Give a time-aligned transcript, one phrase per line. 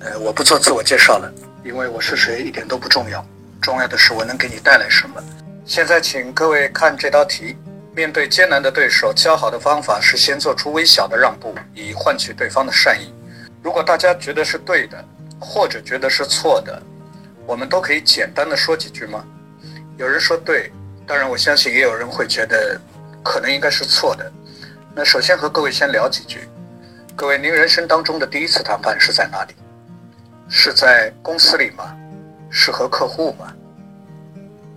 [0.00, 1.30] 呃，我不做自我介绍了，
[1.62, 3.24] 因为我是谁一点都不重要，
[3.60, 5.22] 重要的是我能给你带来什么。
[5.66, 7.54] 现在请各位看这道题：
[7.94, 13.12] 面对艰难的对手，较好的方法是先做出微小的让步，以换取对方的善意。
[13.62, 15.04] 如果大家觉得是对的，
[15.38, 16.82] 或者觉得是错的，
[17.46, 19.22] 我们都可以简单的说几句吗？
[19.98, 20.72] 有人说对，
[21.06, 22.80] 当然我相信也有人会觉得
[23.22, 24.32] 可能应该是错的。
[24.94, 26.48] 那首先和各位先聊几句。
[27.14, 29.54] 各位，您人生当中的第一次谈判是在哪里？
[30.52, 31.96] 是在公司里吗？
[32.50, 33.54] 是和客户吗？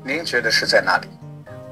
[0.04, 1.08] 您觉得是在哪里？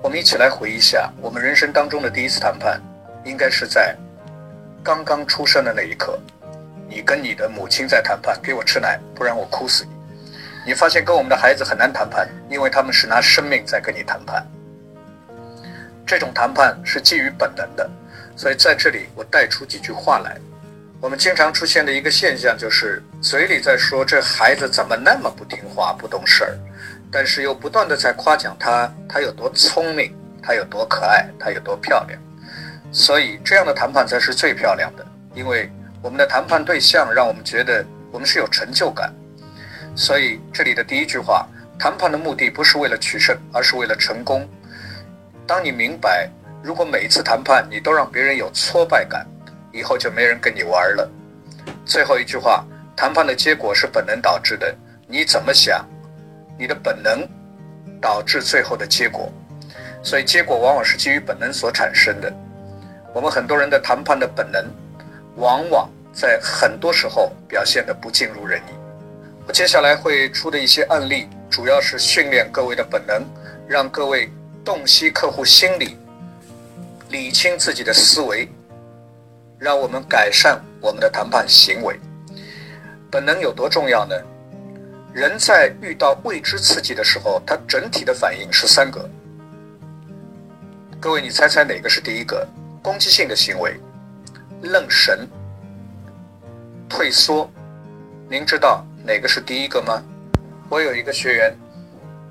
[0.01, 2.81] 我们一起来回忆一下，我们人生当中的第一次谈判，
[3.23, 3.95] 应该是在
[4.83, 6.19] 刚刚出生的那一刻。
[6.89, 9.91] 你跟你的母亲在谈判，给我吃奶，不然我哭死你。
[10.65, 14.43] 你发现跟我们的孩子很难谈判，因为他们是拿生命在跟你谈判。
[16.07, 17.87] 这种谈判是基于本能的，
[18.35, 20.35] 所以在这里我带出几句话来。
[21.01, 26.55] 我们经常出现的一个现象就是，嘴里在说这孩子怎么那么不听话、不懂事儿，
[27.11, 32.21] 但是又不断的在夸奖他，他有多聪明，他有多可爱，他有多漂亮。
[32.91, 35.71] 所以这样的谈判才是最漂亮的，因为
[36.03, 39.11] 我们的谈判对象让我们觉得我们是有成就感。
[39.95, 41.47] 所以这里的第一句话，
[41.79, 44.47] 谈判的目的不是为了取胜，而是为了成功。
[45.47, 46.29] 当你明白，
[46.61, 49.25] 如果每一次谈判你都让别人有挫败感。
[49.71, 51.09] 以后就没人跟你玩了。
[51.85, 54.75] 最后一句话，谈判的结果是本能导致的。
[55.07, 55.85] 你怎么想，
[56.57, 57.27] 你的本能
[58.01, 59.31] 导致最后的结果，
[60.01, 62.31] 所以结果往往是基于本能所产生的。
[63.13, 64.65] 我们很多人的谈判的本能，
[65.35, 68.71] 往往在很多时候表现的不尽如人意。
[69.45, 73.21] 我接下来会出的一些案例，主要是训练各位的本能，
[73.67, 74.29] 让各位
[74.63, 75.97] 洞悉客户心理，
[77.09, 78.47] 理清自己的思维。
[79.61, 81.95] 让我们改善我们的谈判行为。
[83.11, 84.15] 本能有多重要呢？
[85.13, 89.07] 人在遇到未知刺激的时候，他整体的反应是三个。
[90.99, 92.47] 各位，你猜猜哪个是第一个？
[92.81, 93.79] 攻击性的行为、
[94.63, 95.29] 愣神、
[96.89, 97.47] 退缩。
[98.27, 100.01] 您知道哪个是第一个吗？
[100.69, 101.55] 我有一个学员，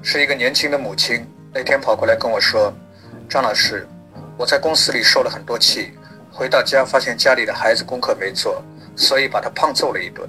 [0.03, 1.25] 是一个年轻的母亲，
[1.55, 2.75] 那天跑过来跟我说
[3.31, 3.87] ：“张老师，
[4.37, 5.93] 我在公司里受了很多气。”
[6.41, 8.65] 回到家，发现家里的孩子功课没做，
[8.97, 10.27] 所以把他胖揍了一顿。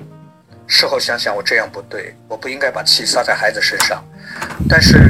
[0.68, 4.04] 事后想想，我这样不对，我不应该把气撒在孩子身上。
[4.68, 5.08] 但是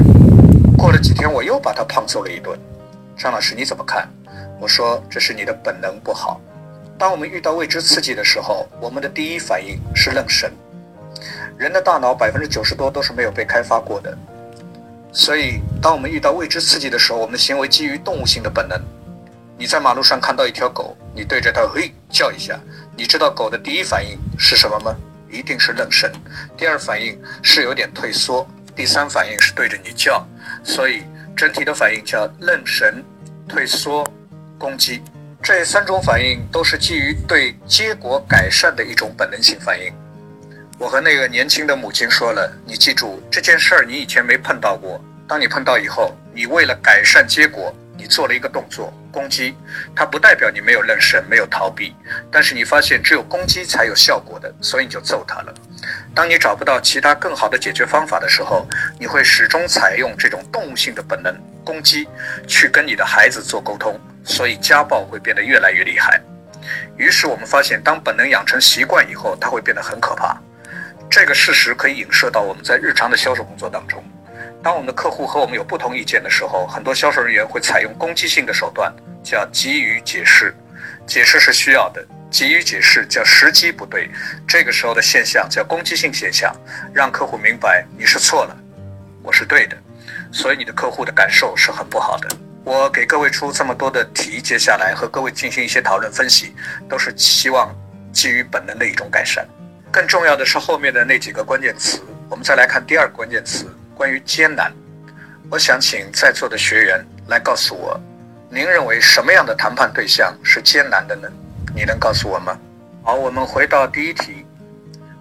[0.78, 2.56] 过了几天，我又把他胖揍了一顿。
[3.18, 4.08] 张老师，你怎么看？
[4.60, 6.40] 我说这是你的本能不好。
[7.00, 10.52] 当我们遇到未知刺激的时候，我们的第一反应是愣神。
[11.58, 14.16] 人的大脑百分之九十多都是没有被开发过的，
[15.12, 18.80] 所以当我们遇到未知刺激的时候，我们的行为基于动物性的本能。
[19.62, 22.60] 你在马路上看到一条狗，你对着它嘿叫一下，
[22.98, 24.96] 你知道狗的第一反应是什么吗？
[25.30, 26.12] 一定是愣神。
[26.58, 30.28] 第二反应是有点退缩，第三反应是对着你叫。
[30.64, 31.04] 所以
[31.38, 33.06] 整体的反应叫愣神、
[33.48, 34.04] 退缩、
[34.58, 35.04] 攻击。
[35.44, 39.94] 这三种反应都是基于对结果改善的一种本能性反应。
[40.80, 45.00] 我和那个年轻的母亲说了，你记住这件事儿，你以前没碰到过。
[45.28, 47.72] 当你碰到以后，你为了改善结果。
[48.02, 49.56] 你做了一个动作攻击，
[49.96, 51.96] 它不代表你没有认神、没有逃避，
[52.32, 55.54] 但是你发现只有攻击才有效果的，所以你就揍他了。
[56.16, 58.68] 当你找不到其他更好的解决方法的时候，
[59.00, 61.32] 你会始终采用这种动物性的本能
[61.64, 62.08] 攻击
[62.48, 66.20] 去跟你的孩子做沟通，所以家暴会变得越来越厉害。
[66.98, 70.36] 于是我们发现，当本能养成习惯以后，它会变得很可怕。
[71.08, 74.04] 这个事实可以影射到我们在日常的销售工作当中。
[74.64, 78.94] 当我们的客户和我们有不同意见的时候，很多销售人员会采用攻击性的手段，
[79.24, 80.56] 叫急于解释。
[81.08, 84.10] 解释是需要的，急于解释叫时机不对。
[84.48, 86.56] 这个时候的现象叫攻击性现象，
[86.94, 88.56] 让客户明白你是错了，
[89.24, 89.76] 我是对的，
[90.32, 92.30] 所以你的客户的感受是很不好的。
[92.64, 96.56] 我给各位出这么多的题，接下来和各位进行一些讨论分析，
[96.88, 97.76] 都是希望
[98.14, 99.46] 基于本能的一种改善。
[99.92, 102.00] 更重要的是后面的那几个关键词，
[102.30, 103.66] 我们再来看第二个关键词。
[104.02, 104.74] 关于艰难，
[105.48, 108.02] 我想请在座的学员来告诉我，
[108.50, 111.30] 您认为什么样的谈判对象是艰难的呢？
[111.76, 112.58] 你能告诉我吗？
[113.04, 114.44] 好，我们回到第一题，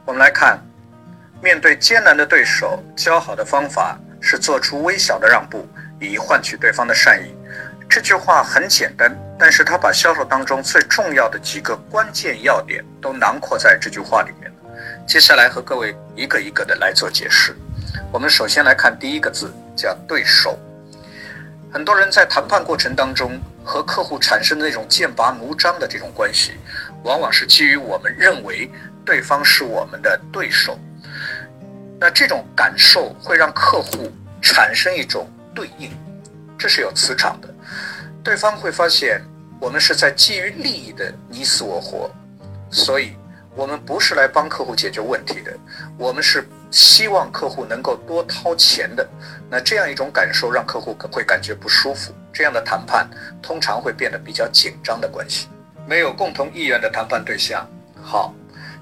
[0.06, 0.58] 我们来看，
[1.42, 5.68] 面对艰难的对手，较好的方法是做出微小的让步，
[6.00, 7.34] 以换取对方的善意。
[7.86, 14.50] 这句话很简单，但是他把销售当中最重要的几个关键要点都囊括在这句话里面
[15.06, 17.54] 接下来和各位一个一个的来做解释。
[18.12, 20.58] 我们首先来看第一个字，叫对手。
[21.72, 26.54] 很多人在谈判过程当中和客户产生的那种剑拔弩张的这种关系，
[27.04, 28.68] 往往是基于我们认为
[29.04, 30.76] 对方是我们的对手。
[32.00, 34.10] 那这种感受会让客户
[34.42, 35.92] 产生一种对应，
[36.58, 37.48] 这是有磁场的。
[38.24, 39.22] 对方会发现
[39.60, 42.10] 我们是在基于利益的你死我活，
[42.72, 43.12] 所以
[43.54, 45.56] 我们不是来帮客户解决问题的，
[45.96, 49.08] 我们是希望客户能够多掏钱的。
[49.50, 53.08] 那这样一种感受让客户会感觉不舒服，这样的谈判
[53.43, 55.49] 通常会变得比较紧张的关系。
[55.87, 57.69] 没有共同意愿的谈判对象，
[58.02, 58.34] 好，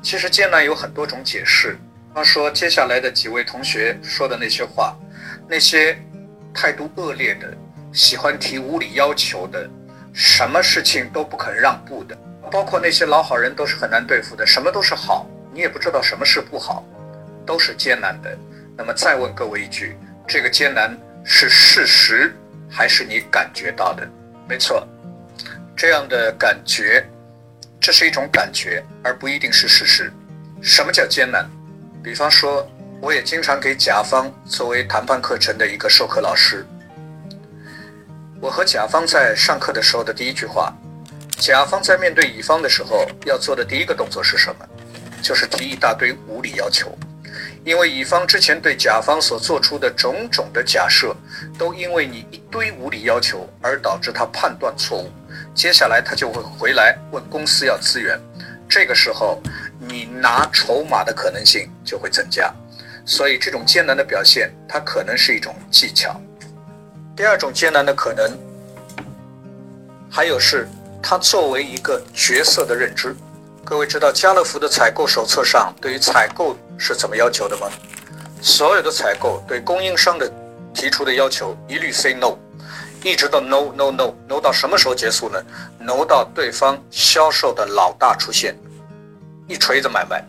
[0.03, 1.73] 其实艰难有很多种解释。
[2.09, 4.97] 比方说接下来的几位同学说的那些话，
[5.49, 5.97] 那些
[6.53, 7.47] 态度恶劣的。
[7.91, 9.67] 喜欢提无理要求的，
[10.13, 12.15] 什么事情都不肯让步的，
[12.51, 16.85] 包括那些老好人都是很难对付的，什么都是好，你也不知道什么是不好，
[17.49, 18.37] 都是艰难的。
[18.77, 19.97] 那么再问各位一句，
[20.27, 22.31] 这个艰难是事实
[22.71, 24.07] 还是你感觉到的？
[24.47, 24.87] 没错，
[25.75, 27.03] 这样的感觉，
[27.81, 30.13] 这是一种感觉，而不一定是事实。
[30.61, 31.49] 什么叫艰难？
[32.05, 36.67] 比方说，我也经常给甲方作为谈判课程的一个授课老师。
[38.43, 40.73] 我和甲方在上课的时候的第一句话，
[41.39, 44.67] 甲方在面对乙方的时候要做的第一个动作是什么？
[45.23, 46.97] 就是提一大堆无理要求，
[47.69, 51.15] 因为乙方之前对甲方所做出的种种的假设，
[51.59, 55.13] 都因为你一堆无理要求而导致他判断错误。
[55.55, 58.19] 接下来他就会回来问公司要资源，
[58.67, 59.39] 这个时候
[59.79, 62.51] 你拿筹码的可能性就会增加。
[63.05, 66.19] 所以这种艰难的表现，它可能是一种技巧。
[67.15, 68.33] 第二种艰难的可能，
[70.11, 70.67] 还有是
[71.03, 73.15] 他作为一个角色的认知。
[73.63, 77.69] 各位知道家乐福的采购手册上对于采购是怎么要求的吗？
[78.41, 80.33] 所有的采购对供应商的
[80.73, 82.39] 提出的要求一律 say no，
[83.03, 85.43] 一直到 no no no no 到什么时候结束呢
[85.81, 88.57] ？no 到对方销售的老大出现，
[89.49, 90.25] 一锤子买卖。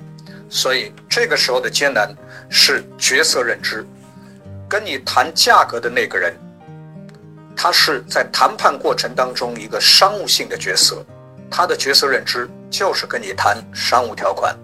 [0.50, 2.12] 所以这个时候的艰难
[2.50, 3.86] 是角色认知，
[4.68, 6.36] 跟你谈价格的那个人。
[7.56, 11.06] 他是在谈判过程当中一个商务性的角色，
[11.52, 14.58] 他的角色认知就是跟你谈商务条款，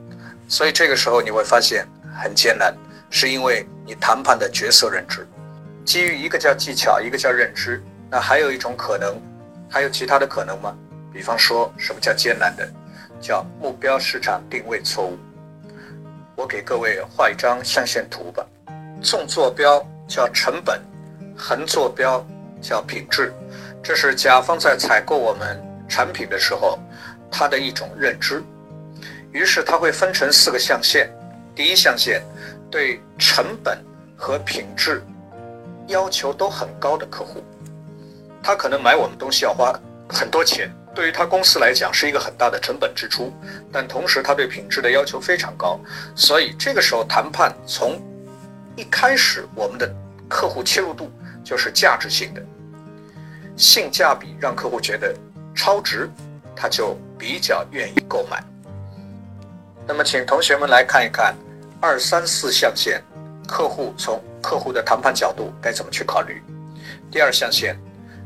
[0.48, 1.88] 所以这个时候你会发现
[2.18, 2.76] 很艰难，
[3.10, 5.28] 是因为你谈判的角色认知，
[5.84, 9.20] 基于一个叫技巧，一个叫认知，那还有一种可能，
[9.70, 10.76] 还有其他的可能吗？
[11.12, 12.70] 比方说什么叫艰难的，
[13.20, 15.18] 叫目标市场定位错误。
[16.36, 18.46] 我给各位画一张象限图吧，
[19.02, 20.82] 纵坐标叫成本，
[21.38, 22.26] 横坐标。
[22.62, 23.32] 叫品质，
[23.84, 26.80] 这是甲方在采购我们产品的时候，
[27.30, 28.42] 他的一种认知。
[29.36, 31.14] 于是他会分成四个象限。
[31.54, 32.22] 第一象限，
[32.72, 33.78] 对成本
[34.16, 35.04] 和品质
[35.88, 37.44] 要求都很高的客户，
[38.42, 39.78] 他可能买我们东西要花
[40.08, 43.34] 很多钱，对于他公司来讲是一个很大的成本支出。
[43.74, 45.78] 但同时他对品质的要求非常高，
[46.16, 48.02] 所以这个时候谈判从
[48.78, 49.94] 一开始，我们的
[50.30, 51.12] 客户切入度
[51.44, 52.42] 就是价值性的。
[53.58, 55.14] 性价比让客户觉得
[55.54, 56.10] 超值，
[56.56, 58.42] 他就比较愿意购买。
[59.88, 61.36] 那么，请同学们来看一看
[61.80, 63.02] 二三四象限，
[63.48, 66.42] 客户从客户的谈判角度该怎么去考虑。
[67.12, 67.78] 第二象限，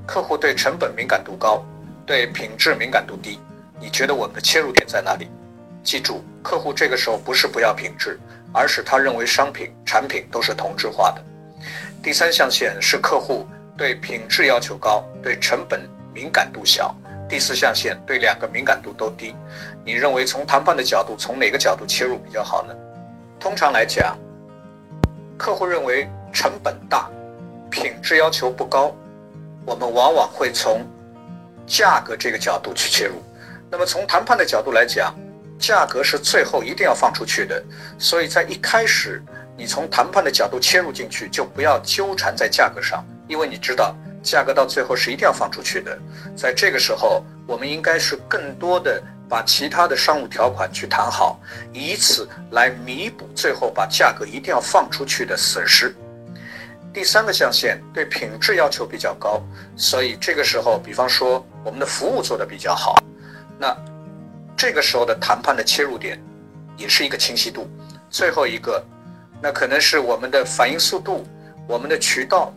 [0.07, 1.63] 客户对成本敏感度高，
[2.05, 3.39] 对品质敏感度低。
[3.79, 5.27] 你觉得我们的切入点在哪里？
[5.83, 8.19] 记住，客户这个时候不是不要品质，
[8.53, 11.21] 而是他认为商品产品都是同质化的。
[12.01, 13.47] 第三象限是客户。
[13.77, 16.93] 对品质要求高，对成本敏感度小。
[17.29, 19.35] 第四象限对两个敏感度都低。
[19.85, 22.73] 你认为从谈判的角度，从哪个角度切入比较好呢？
[23.39, 24.17] 通常来讲，
[25.37, 27.07] 客户认为成本大，
[27.69, 28.93] 品质要求不高，
[29.63, 30.85] 我们往往会从
[31.67, 33.13] 价格这个角度去切入。
[33.69, 35.13] 那么从谈判的角度来讲，
[35.59, 37.63] 价格是最后一定要放出去的。
[37.99, 39.23] 所以在一开始，
[39.55, 43.05] 你从谈判的角度切入进去，就不要纠缠在价格上。
[43.27, 45.97] 因为你知道，价格到最后是一定要放出去的。
[46.35, 51.39] 在这个时候，我们应该是更多的把其他的商务条款去谈好，
[51.73, 55.95] 以此来弥补最后把价格一定要放出去的损失。
[56.91, 59.41] 第三个象限对品质要求比较高，
[59.75, 62.95] 所以这个时候，比方说我们的服务做得比较好，
[63.59, 63.77] 那
[64.57, 66.19] 这个时候的谈判的切入点
[66.77, 67.69] 也是一个清晰度。
[68.09, 68.83] 最后一个，
[69.39, 71.27] 那可能是我们的反应速度、
[71.67, 72.51] 我们的渠道、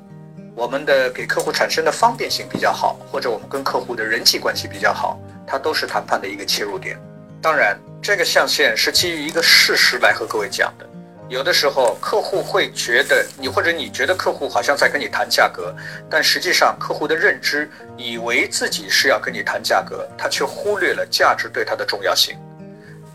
[0.54, 6.98] 我们的给客户产生的方便性比较好，或者我们跟客户的人际关系比较好，它都是谈判的一个切入点。
[7.40, 10.86] 当然，这个象限是基于一个事实来和各位讲的。
[11.28, 15.74] 有的时候，客户会觉得你或者你觉得客户好像在跟你谈价格，
[16.10, 22.36] 但实际上客户的认知以为自己是要跟你谈价格，他却忽略了价值对他的重要性。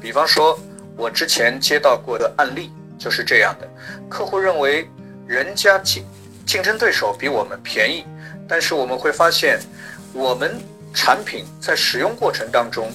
[0.01, 0.60] 比方说，
[0.96, 3.70] 我之前接到过的案例就是这样的：
[4.10, 4.89] 客户认为
[5.27, 6.03] 人家竞
[6.47, 8.05] 竞争对手比我们便宜，
[8.47, 9.59] 但是我们会发现，
[10.13, 10.57] 我们
[10.93, 12.89] 产品在使用过程当中，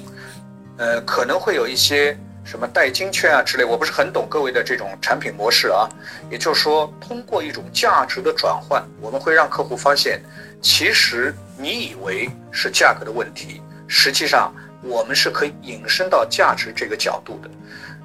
[0.78, 2.16] 呃，可能会有一些。
[2.44, 5.88] 什么代金券啊之类，我不是很懂各位的这种产品模式啊。
[6.28, 10.20] 也就是说，通过一种价值的转换，我们会让客户发现，
[10.60, 17.48] 其实你以为是价格的问题，实际上我们是可以引申到价值这个角度的。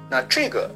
[0.08, 0.70] 那这个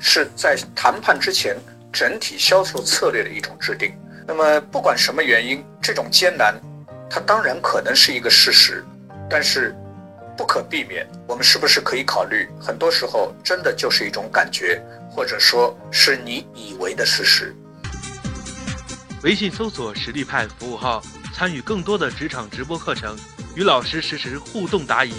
[0.00, 1.56] 是在谈判之前
[1.92, 3.94] 整体销售策略的一种制定。
[4.26, 6.54] 那么不管什么原因，这种艰难，
[7.08, 8.84] 它当然可能是一个事实，
[9.30, 9.74] 但是。
[10.36, 12.48] 不可避免，我们是不是可以考虑？
[12.60, 17.54] 很多时候，真的就是一种感觉，或者说是你以为的事实。
[19.22, 21.00] 微信搜索“实力派”服务号，
[21.32, 23.16] 参与更多的职场直播课程，
[23.54, 25.12] 与老师实时互动答疑。